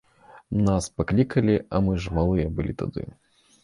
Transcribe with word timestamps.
Нас 0.67 0.87
паклікалі, 0.97 1.61
а 1.75 1.85
мы 1.87 2.01
ж 2.05 2.17
малыя 2.19 2.47
былі 2.59 2.73
тады. 2.85 3.11